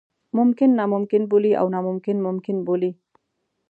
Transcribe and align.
ممکن 0.37 0.69
ناممکن 0.79 1.21
بولي 1.31 1.51
او 1.59 1.65
ناممکن 1.75 2.17
ممکن 2.27 2.57
بولي. 2.67 2.91